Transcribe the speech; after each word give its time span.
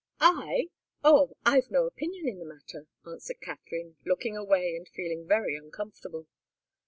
"I? 0.19 0.69
Oh 1.03 1.35
I've 1.45 1.69
no 1.69 1.85
opinion 1.85 2.27
in 2.27 2.39
the 2.39 2.43
matter," 2.45 2.87
answered 3.05 3.39
Katharine, 3.39 3.97
looking 4.03 4.35
away, 4.35 4.75
and 4.75 4.87
feeling 4.89 5.27
very 5.27 5.55
uncomfortable. 5.55 6.25